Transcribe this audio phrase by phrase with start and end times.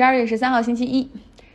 [0.00, 1.10] 十二月十三号星期一，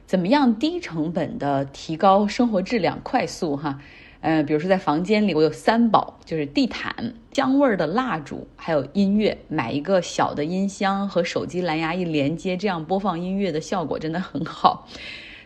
[0.06, 3.00] 怎么样低成本的提高生活质量？
[3.02, 3.80] 快速哈，
[4.22, 9.36] 呃，比如说在房间里，我有三宝，就是地毯、香味儿的蜡烛，还有音乐。
[9.48, 14.88] 买一个小的音箱和手机蓝牙一连接，这样播放音乐的效果真的很好。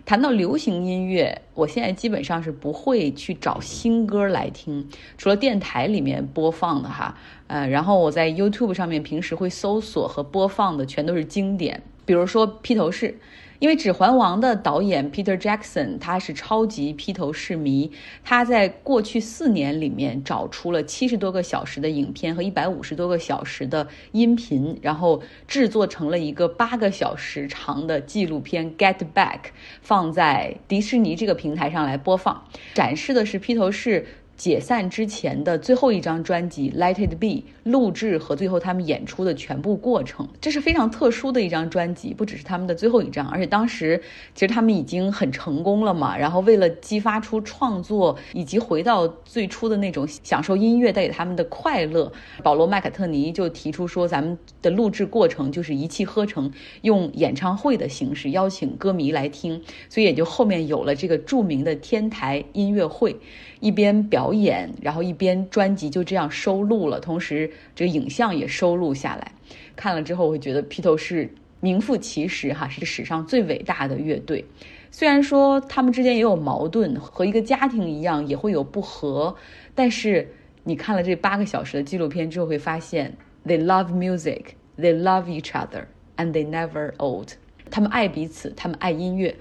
[0.05, 7.15] 谈到流行音乐，我现在基本上是不会去找新歌来听，除了电台里面播放的哈，
[7.47, 11.81] 呃，然后我在 YouTube 上面平时会搜索和播放的全都是经典。
[12.09, 13.19] 比如说披头士，
[13.59, 17.91] 因为《指环王》的导演 Peter Jackson 他是超级披头士迷，
[18.23, 29.37] 他在过去四年里面找出了七十多个小时的影片和一百五十多个小时的音频，然后制作成了一个八个小时长的纪录片《Get Back》，
[29.83, 34.07] 放在迪士尼这个平台上来播放，展示的是披头士。
[34.39, 37.27] 解散之前的最后一张专辑《Let It Be》
[37.63, 44.01] 录制和最后他们演出的全部过程，这是非常特殊的一张专辑，不只是他们的最后一张，而且当时
[44.33, 46.17] 其实他们已经很成功了嘛。
[46.17, 52.09] 然后为了激发出创作以及回到最初的那种享受音乐带给他们的快乐，
[52.41, 56.49] 保罗·麦卡特尼就提出说，咱们的录制过程就是一气呵成，
[56.83, 63.17] 用演唱会的形式邀请歌迷来听，所以也就后面有了这个著名的天台音乐会。
[63.59, 69.31] 一边表演，然后一边专辑就这样收录了，同时这个影像也收录下来。
[69.75, 74.45] 看了之后，我会觉得披头士名副其实哈，是史上最伟大的乐队。
[74.91, 79.35] 虽然说他们之间也有矛盾，和一个家庭一样也会有不和，
[79.75, 80.27] 但是
[80.63, 83.15] 你看了这八个小时的纪录片之后，会发现
[83.45, 85.83] they love music, they love each other,
[86.17, 87.29] and they never old。
[87.69, 89.35] 他们爱彼此，他们爱音乐，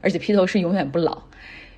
[0.00, 1.22] 而且披头士永远不老。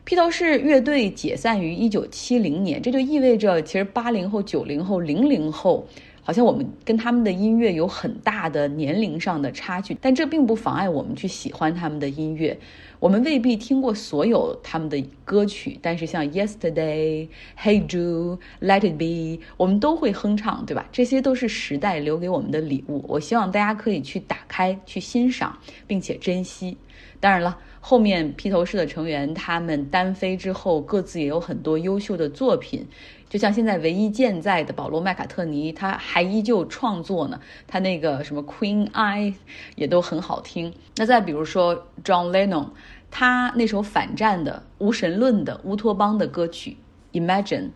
[0.07, 5.85] 披头士乐队解散于一九七零年，这就意味着，其实八零后、九零后、零零后，
[6.23, 12.57] 好像我们跟他们的音乐有很大的年龄上的差距，但这并不妨碍我们去喜欢他们的音乐。
[13.01, 17.27] 我们未必听过所有他们的歌曲，但是像 Yesterday、
[17.61, 20.89] Hey Jude、Let It Be，我们都会哼唱，对吧？
[20.93, 23.05] 这些都是时代留给我们的礼物。
[23.09, 26.77] 我希望大家可以去打开、去欣赏，并且珍惜。
[27.21, 27.59] 当然了。
[27.81, 32.85] 后面披头士的成员他们单飞之后，各自也有很多优秀的作品，
[33.29, 37.39] 就像现在唯一健在的保罗麦卡特尼，他还依旧创作呢。
[37.69, 39.35] 他那个什么 Queen I
[39.77, 40.75] 也都很好听。
[40.97, 42.71] 那再比如说 John Lennon，
[43.09, 46.79] 他那首反战的、无神论的、乌托邦的歌曲
[47.13, 47.71] Imagine。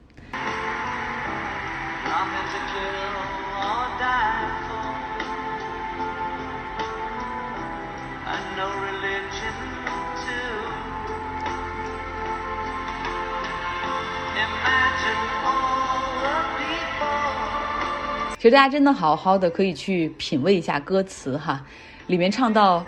[18.40, 21.62] 其实大家真的好好的可以去品味一下歌词哈，
[22.06, 22.82] 里面唱到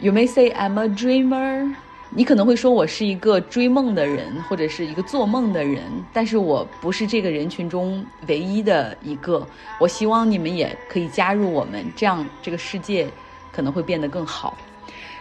[0.00, 1.72] ，You may say I'm a dreamer，
[2.10, 9.46] 你可能会说我是一个追梦的人或者是一个做梦的人，但是我不是这个人群中唯一的一个。
[9.78, 13.06] 我希望你们也可以加入我们，这样这个世界
[13.52, 14.58] 可能会变得更好。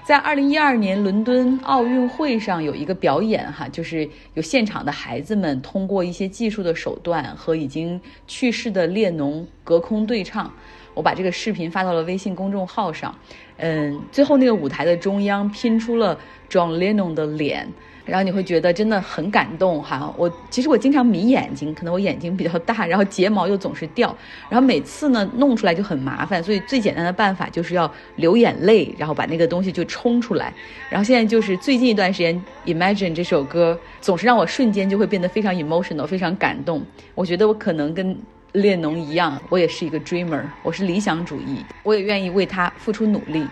[0.07, 10.49] 在二零一二年伦敦奥运会上有一个表演，哈，就是有现场的孩子们通过一些技术的手段和已经去世的列侬隔空对唱。
[10.93, 13.13] 我把这个视频发到了微信公众号上。
[13.57, 16.17] 嗯，最后那个舞台的中央拼出了
[16.49, 17.67] John Lennon 的脸。
[18.07, 24.15] 然后你会觉得真的很感动哈，我其实我经常迷眼睛，可能我眼睛比较大，然后睫毛又总是掉，
[24.49, 30.53] 然后每次呢弄出来就很麻烦，所以最简单的办法就是要流眼泪，然后把那个东西就冲出来。
[30.89, 36.81] 然后现在就是最近一段时间，Imagine 这首歌总是让我瞬间就会变得非常 emotional，非常感动。
[37.13, 38.17] 我觉得我可能跟
[38.53, 43.45] 列侬一样，我也是一个 dreamer，我是理想主义，我也愿意为他付出努力。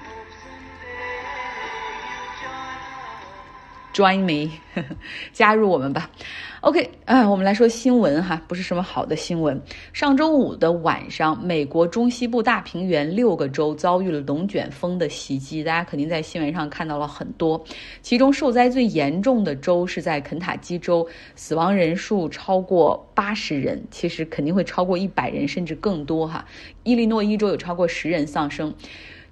[3.95, 4.51] Join me，
[5.31, 6.11] 加入我们吧。
[6.59, 9.61] OK，啊，我们来说新闻哈，不是什么好的新闻。
[9.93, 17.63] 上周五的晚上，美国中西部大平原六个州遭遇了龙卷风的袭击，大家肯定在新闻上看到了很多。
[18.01, 21.07] 其中受灾最严重的州是在肯塔基州，
[21.37, 26.43] 死亡人数超过八十人，其实肯定会超过一百人，甚至更多哈。
[26.83, 28.73] 伊利诺伊州有超过十人丧生。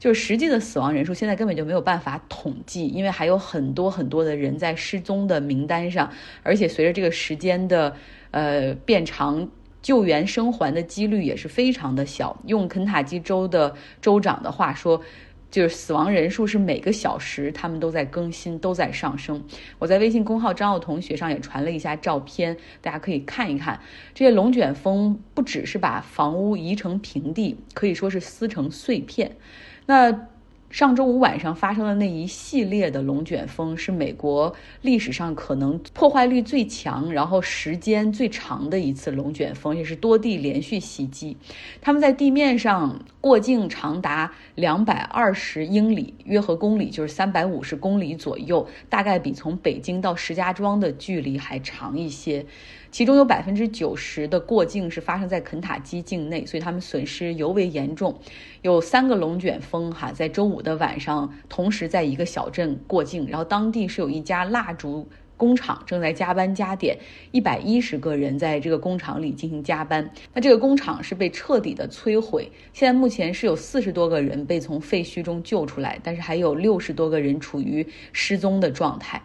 [0.03, 6.11] 就是实际的死亡人数，现在根本就没有办法统计，因为还有很多很多的人在失踪的名单上，
[6.43, 7.95] 而且随着这个时间的
[8.31, 9.49] 呃变长，
[9.81, 12.37] 救援生还的几率也是非常的小。
[12.47, 15.01] 用肯塔基州的州长的话说，
[15.49, 19.41] 就是死亡人数是每个小时他们都在更新，都在上升。
[19.79, 23.79] 我在微信公号张奥同学上也传了一下照片，大家可以看一看。
[24.13, 29.37] 这些龙卷风不只是把房屋移成平地，可以说是撕成碎片。
[29.85, 30.27] 那
[30.69, 41.37] 上周五晚上发生的那一系列的龙卷风，是美国历史上可能破坏力最强，然后时间最长的一次龙卷风，也是多地连续袭击。
[41.79, 52.43] 他们在地面上过境长达两百二十英里，约合公里就是三百五十公里左右，大概比从北京到石家庄的距离还长一些。
[52.89, 58.19] 其中有百分之九十的过境是发生在肯塔基境内，所以他们损失尤为严重。
[58.63, 65.05] 有三个龙卷风哈，在周五的晚上同时在一个小镇过境，然后当地是有一家蜡烛
[65.35, 66.97] 工厂正在加班加点，
[67.31, 70.09] 一百一十个人在这个工厂里进行加班。
[70.33, 79.21] 那这个工厂是被彻底的摧毁，现在目前是有四十多个人被从废墟中救出来，但是还有六十多个人处于失踪的状态。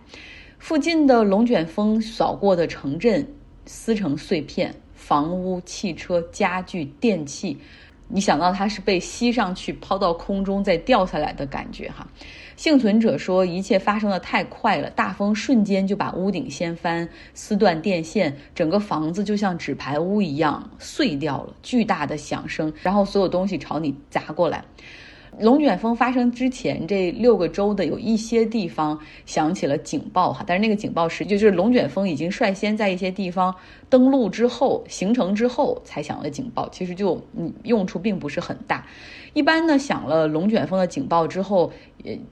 [0.59, 3.27] 附近的龙卷风扫过的城镇。
[3.71, 7.59] 撕成碎片，房屋、汽车、家具、电器，
[8.09, 12.07] 你想到它是被吸上去、抛到空中再掉下来的感觉哈。
[12.57, 24.65] 幸存者说，一切发生的太快了，大风瞬间就把屋顶掀翻，撕断电线，整个房子就像纸牌屋一样碎掉了，巨大的响声，然后所有东西朝你砸过来。
[25.41, 33.55] 龙卷风发生之前，这六个州的有一些地方响起了警报哈，但是那个警报实际就是龙卷风已经率先在一些地方
[33.89, 38.87] 登陆之后、形成之后才响了警报，其实就嗯用处并不是很大。
[39.35, 41.71] 一般呢，响了龙卷风的警报之后，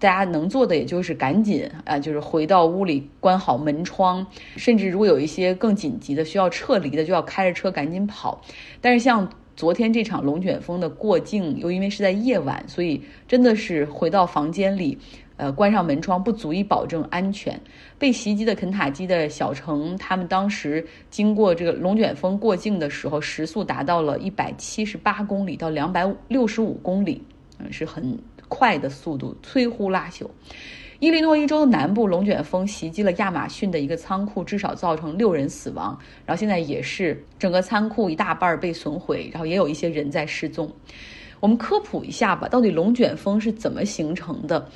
[0.00, 4.26] 大家能做的也就是赶紧啊，就是回到屋里关好门窗，
[4.56, 8.41] 甚至如果有一些更紧急的需要撤离的，就要开着车赶紧跑。
[8.81, 14.99] 但是像昨天这场龙卷风的过境，又因为是在夜晚，所以真的是回到房间里，
[15.38, 17.58] 呃，关上门窗不足以保证安全。
[17.99, 27.23] 被袭击的肯塔基的小城，他们当时经过这个龙卷风过境的时候，时速达到了一百七十八公里到两百六十五公里，
[27.58, 28.19] 嗯，是很
[28.49, 30.29] 快的速度，摧枯拉朽。
[30.98, 35.98] 伊利诺伊州南部龙卷风袭击了亚马逊的一个仓库，至少造成六人死亡。
[36.25, 40.70] 然后现在也是整个仓库一大半被损毁，然后也有一些人在失踪。
[41.38, 44.66] 我们科普一下吧，到底龙卷风是怎么形成的？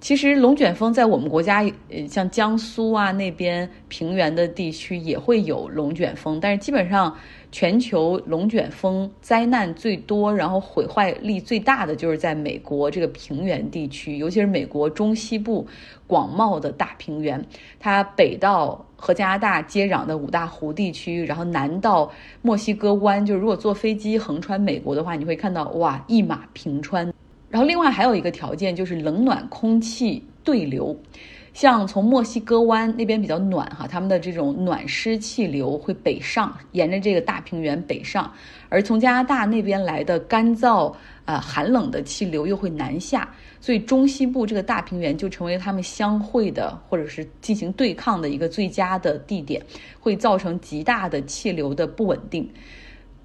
[0.00, 7.14] 其实龙卷风在我们国家，呃，像江苏啊那边平原的地区也会有龙卷风，但是基本上
[7.50, 15.66] 全球龙卷风灾难最多，然后毁坏力最大的就是在美国这个平原地区，尤其是美国中西部
[16.06, 17.42] 广袤的大平原，
[17.80, 22.10] 它北到和加拿大接壤的五大湖地区，然后南到
[22.42, 27.12] 墨西哥湾，就是如果坐飞机横穿美国的话，你会看到哇一马平川。
[27.50, 30.94] 然后，另外还有一个条件就是冷暖空气对流，
[31.58, 38.32] 像从墨西哥湾那边比较暖哈，他们的这种暖湿气流会北上，沿着这个大平原北上，
[38.68, 40.94] 而从加拿大那边来的干燥
[41.24, 43.28] 呃寒冷的气流又会南下，
[43.60, 49.60] 所以中西部这个大平原就成为他们相会的或者是进行对抗的一个最佳的地点，
[49.98, 52.48] 会造成极大的气流的不稳定。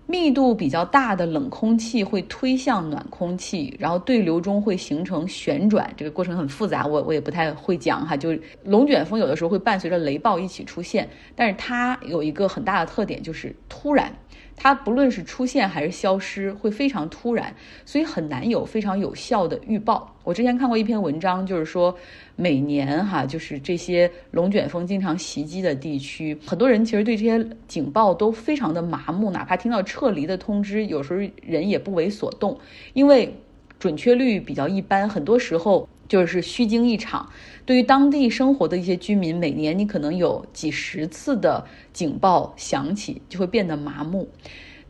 [0.05, 8.17] 密度比较大的冷空气会推向暖空气，然后对流中会形成旋转，这个过程很复杂，我我也不太会讲哈。
[8.17, 14.13] 就龙卷风有的时候会伴随着雷暴一起出现，但是它有一个很大的特点就是突然。
[14.55, 17.55] 它不论是出现还是消失，会非常突然，
[17.85, 20.15] 所以很难有非常有效的预报。
[20.23, 21.97] 我之前看过一篇文章，就是说
[22.35, 32.59] 每年哈，就是这些龙卷风经常袭击的地区，很多人其实对这些警报都非常的麻木，哪怕听到撤离的通知，有时候人也不为所动，
[32.93, 33.35] 因为
[33.79, 35.87] 准确率比较一般，很多时候。
[36.05, 37.27] 就是虚惊一场，
[37.65, 44.27] 对于当地生活的一些居民，每年你可能有几十次的警报响起，就会变得麻木。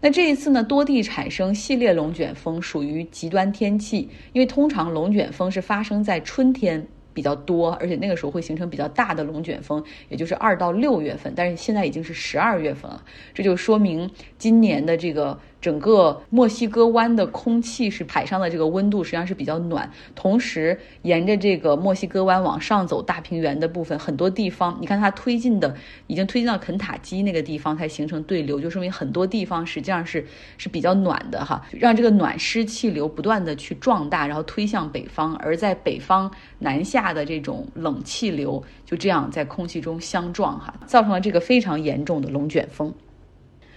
[0.02, 6.86] 那这一次呢，多地产生系列龙卷风，属于极端天气，因为通常龙卷风是发生在春天。
[7.14, 11.34] 比较多，而且那个时候会形成比较大的龙卷风，也就是二到六月份。
[11.36, 13.04] 但是现在已经是十二月份了，
[13.34, 19.90] 这就说明今年的这个整个墨西哥湾的空气是海上的这个温度实际上是比较暖。
[20.16, 25.76] 同时，沿着这个墨西哥湾往上走，大平原的部分很多地方，你看它推进的
[26.08, 30.26] 已经推进到肯塔基那个地方才形成对流，就说明很多地方实际上是
[30.58, 36.30] 是比较暖的哈，让这个暖湿气流不断的去壮大，然后推向北方，而在北方
[36.64, 37.14] 南下。
[37.14, 42.92] 的这种冷气流就这样在空气中相撞，哈，造成了这个非常严重的龙卷风。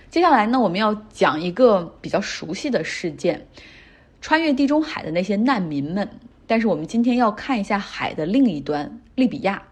[0.08, 3.46] 接下来呢，我们要讲一个比较熟悉的事件——
[4.22, 6.08] 穿越地中海的那些难民们。
[6.46, 9.62] 但是我们今天要看一下海的另一端，利比亚。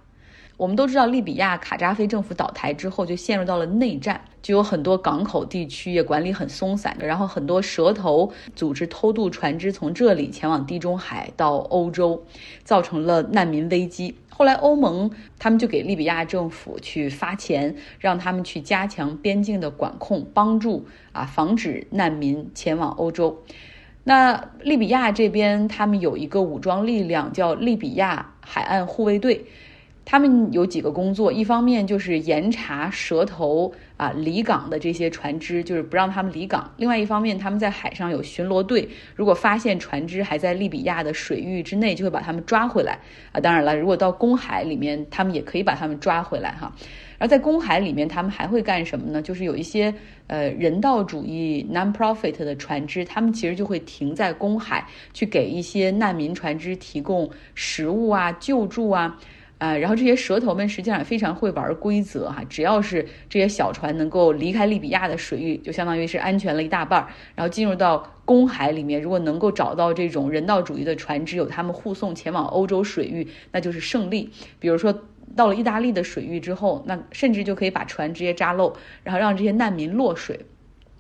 [0.57, 12.25] 我们都知道，利比亚卡扎菲政府倒台之后，就陷入到了内战，就有很多港口地区也管理很松散的，然后很多蛇头组织偷渡船只从这里前往地中海到欧洲，
[12.63, 14.15] 造成了难民危机。
[14.29, 23.43] 后来欧盟他们就给利比亚政府去发钱，让他们去加强边境的管控，帮助啊防止难民前往欧洲。
[24.05, 29.47] 那利比亚这边他们有一个武装力量叫利比亚海岸护卫队。
[30.05, 42.99] 他们有几个工作，一方面就是严查蛇头啊离港的这些船只，就是不让他们离港；另外一方面，他们在海上有巡逻队，如果发现船只还在利比亚的水域之内，就会把他们抓回来
[43.33, 43.41] 啊。
[43.41, 46.71] 当然了，如果到公海里面，他们也可以把他们抓回来哈。
[47.19, 49.23] 而在公海里面，他们还会干什么呢？
[49.23, 49.95] 就是有一些
[50.27, 59.19] 呃人道主义 non-profit 的船只，他们其实就会停在公海，去给一些难民船只提供食物啊、救助啊。
[59.65, 67.09] 呃，然后这些蛇头们实际上也非常会玩规则哈，只要是这些小船能够离开利比亚的水域，就相当于是安全了一大半儿。
[67.35, 74.31] 然后进入到公海里面，如果能够找到这种人道主义的船只，有他们护送前往欧洲水域，那就是胜利。
[74.61, 74.95] 比如说
[75.35, 80.39] 到了意大利的水域之后，那甚至就可以把船直接扎漏，然后让这些难民落水。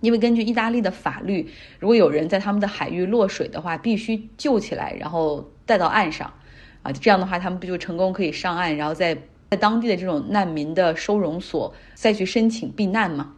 [0.01, 1.47] 因为根据意大利的法律，
[1.79, 6.33] 如果有人在他们的海域落水的话，必须救起来，然后带到岸上。
[6.85, 9.17] 啊，这样的话，他们不就成功可以上岸，然后在
[9.51, 13.35] 在当地的这种难民的收容所再去申请避难吗？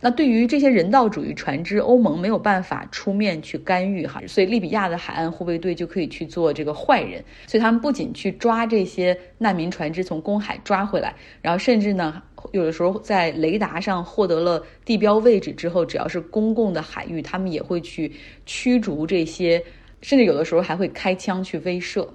[0.00, 18.12] 那对于这些人道主义船只，欧盟没有办法出面去干预哈，所以利比亚的海岸护卫队就可以去做这个坏人，所以他们不仅去抓这些难民船只从公海抓回来，然后甚至呢，有的时候在雷达上获得了地标位置之后，只要是公共的海域，他们也会去
[18.46, 19.60] 驱逐这些，
[20.00, 22.06] 甚至有的时候还会开枪去威慑。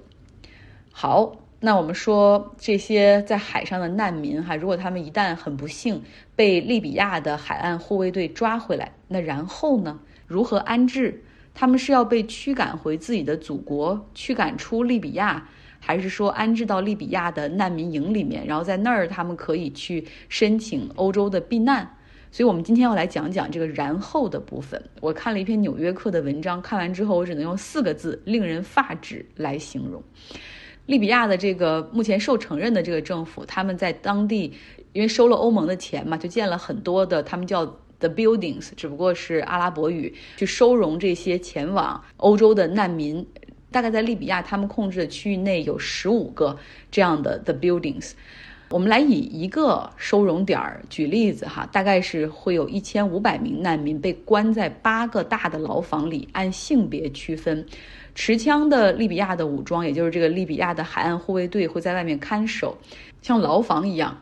[0.96, 6.00] 好，那我们说这些在海上的难民哈，如果他们一旦很不幸
[6.36, 9.98] 被利比亚的海岸护卫队抓回来，那然后呢？
[10.28, 11.20] 如何安置？
[11.52, 15.48] 他们是要被驱赶回自己的祖国，驱赶出利比亚，
[15.80, 21.84] 还是说安置到利比亚的难民营里面，然后在那儿他们可以去申请欧洲的避难？
[22.30, 24.80] 所以，我们今天要来讲讲这个然后的部分。
[25.00, 30.00] 我看了一篇《纽约客》的文章，看完之后，我只能用四个字：令人发指来形容。
[30.86, 34.52] 利比亚的这个目前受承认的这个政府，他们在当地
[34.92, 37.64] 因为收了欧盟的钱嘛，就建了很多的他们叫
[37.98, 43.26] the buildings，只不过是阿拉伯语，去收容这些前往欧洲的难民。
[43.70, 46.56] 大概在利比亚他们控制的区域内有十五个
[46.92, 48.12] 这样的 the buildings。
[48.74, 57.64] 我们来以一个收容点儿举例子哈，大概是会有一千五百名难民被关在八个大的牢房里，按性别区分。
[58.16, 62.76] 持枪的利比亚的武装，也就是这个利比亚的海岸护卫队，会在外面看守，
[63.22, 64.20] 像牢房一样。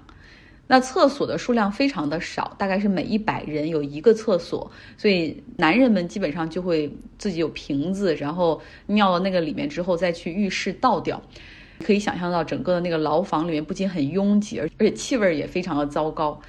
[0.67, 11.23] 那厕所的数量非常的少，大概是每一百人有一个厕所，所以男人们基本上就会自己有瓶子，然后尿到那个里面之后再去浴室倒掉。
[11.83, 16.41] 可以想象到整个的那个牢房里面不仅很拥挤，而而且气味也非常的糟糕。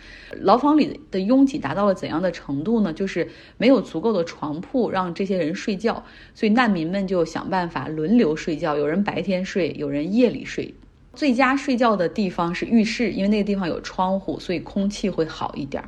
[0.42, 2.94] 牢房里的拥挤达到了怎样的程度呢？
[2.94, 10.74] 就是没有足够的床铺让这些人睡觉，所以难民们就想办法轮流睡觉，有人白天睡，有人夜里睡。
[11.14, 15.84] 最佳睡觉的地方是浴室，因为那个地方有窗户，所以空气会好一点。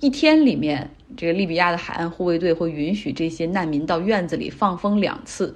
[0.00, 5.54] 一天里面，这个利比亚的海岸护卫队会允许这些难民到院子里放风两次。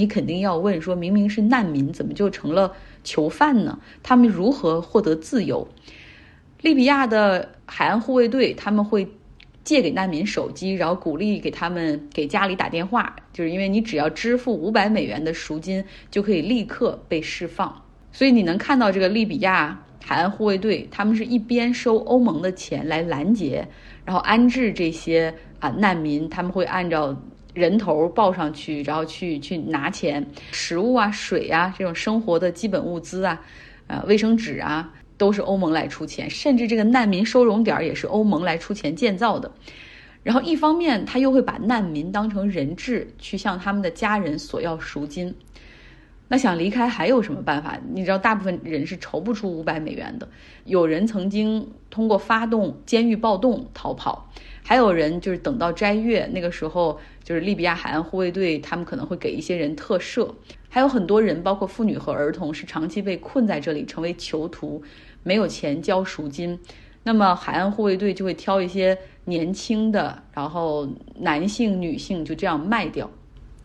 [0.00, 2.72] 你肯定要问，说明明是难民，怎么就成了
[3.04, 3.78] 囚犯呢？
[4.02, 5.68] 他们如何获得自由？
[6.62, 9.06] 利比亚的海岸护卫队他们会
[9.62, 17.82] 借给难民手机，然后鼓励给他们给家里打电话，就是因为你只要支付五百美元的赎金，就可以立刻被释放。
[18.10, 23.68] 所以你能看到这个利比亚海岸护卫队，他们是一边收欧盟的钱来拦截，
[24.06, 27.14] 然后安置这些啊难民，他们会按照。
[27.54, 33.40] 人头报上去，然后去去拿钱，食物啊、水啊这种生活的基本物资啊，
[33.86, 39.50] 呃，卫生纸啊，都是欧盟来出钱，甚至这个难民收容点也是欧盟来出钱建造的。
[40.22, 45.34] 然后一方面，他又会把难民当成人质，去向他们的家人索要赎金。
[46.28, 47.76] 那想离开还有什么办法？
[47.92, 50.28] 你知道，大部分人是筹不出五百美元的。
[50.64, 54.30] 有人曾经通过发动监狱暴动逃跑，
[54.62, 60.32] 还有人就是等到斋月那个时候，就是利比亚海岸护卫队他们可能会给一些人特赦。
[60.68, 64.80] 还有很多人，包括妇女和儿童，是长期被困在这里，成为囚徒，
[65.24, 66.58] 没有钱交赎金。
[67.02, 70.88] 那么海岸护卫队就会挑一些年轻的，然后
[71.18, 73.10] 男性、女性就这样卖掉，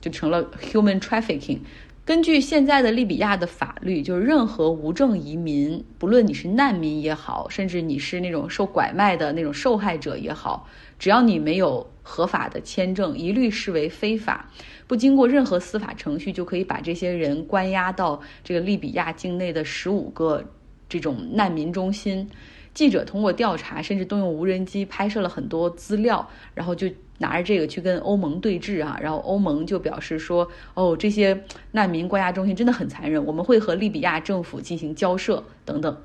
[0.02, 1.60] 就成了 human trafficking。
[2.06, 10.70] 根据现在的利比亚的法律，就是任何无证移民，不论你是难民也好，甚至你是那种受拐卖的那种受害者也好，
[11.00, 14.52] 只要你没有合法的签证，一律视为非法，
[14.86, 20.44] 不经过任何司法程序，就可以把这些人关押到这个利比亚境内的十五个
[20.88, 22.30] 这种难民中心。
[22.76, 26.88] 记者通过调查，甚至动用无人机拍摄了很多资料，然后就。
[27.20, 35.98] 拿着这个去跟欧盟对峙啊，然后欧盟就表示说，哦，这些难民关押中心真的很残忍，我们会和利比亚政府进行交涉等等。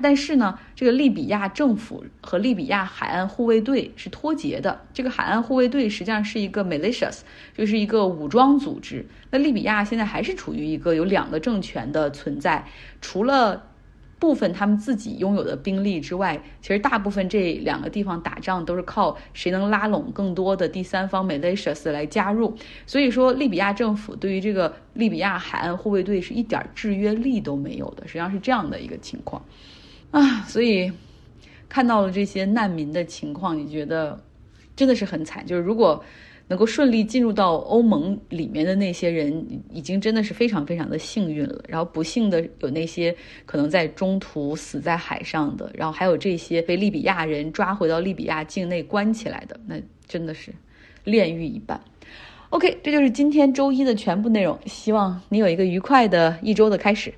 [0.00, 4.80] 但是呢，这个利比亚政府和利比亚海岸护卫队是脱节的。
[4.94, 7.18] 这个海岸护卫队实际上是一个 militias，
[7.54, 9.04] 就是一个武装组织。
[9.30, 12.64] 那利比亚现在还是处于一个有两个政权的存在，
[13.02, 13.62] 除了。
[14.18, 22.56] 部分他们自己拥有的兵力之外，其实大部分这两个地方打仗都是靠谁能拉拢更多的第三方 militias 来加入。
[22.86, 29.44] 所以说，利比亚政府对于这个利比亚海岸护卫队是一点制约力都没有的，实际上是这样的一个情况
[30.10, 30.42] 啊。
[30.42, 30.90] 所以
[31.68, 34.18] 看到了这些难民的情况，你觉得
[34.74, 35.44] 真的是很惨。
[35.46, 36.02] 就是如果。
[36.48, 41.64] 能够顺利进入到欧盟里面的那些人，已经真的是非常非常的幸运了。
[41.68, 49.76] 然后不幸的有那些可能在中途死在海上的，然后还有这些被利比亚人抓回到利比亚境内关起来的，那
[50.06, 50.52] 真的是
[51.04, 51.80] 炼狱一般。
[52.50, 54.56] OK，这就是今天周一的全部内容。
[54.66, 57.12] 希望你有一个愉快的一周的开始。